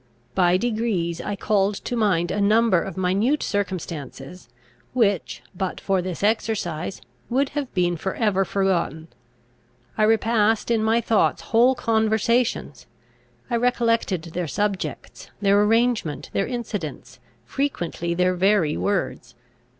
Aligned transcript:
By 0.33 0.57
degrees 0.57 1.21
I 1.21 1.35
called 1.35 1.75
to 1.75 1.95
mind 1.95 2.31
a 2.31 2.41
number 2.41 2.81
of 2.81 2.97
minute 2.97 3.43
circumstances, 3.43 4.49
which, 4.93 5.43
but 5.53 5.79
for 5.79 6.01
this 6.01 6.23
exercise, 6.23 7.01
would 7.29 7.49
have 7.49 7.71
been 7.75 7.97
for 7.97 8.15
ever 8.15 8.43
forgotten. 8.43 9.09
I 9.99 10.01
repassed 10.01 10.71
in 10.71 10.83
my 10.83 11.01
thoughts 11.01 11.43
whole 11.53 11.75
conversations, 11.75 12.87
I 13.47 13.57
recollected 13.57 14.23
their 14.33 14.47
subjects, 14.47 15.29
their 15.39 15.61
arrangement, 15.61 16.31
their 16.33 16.47
incidents, 16.47 17.19
frequently 17.45 18.15
their 18.15 18.33
very 18.33 18.75
words. 18.75 19.35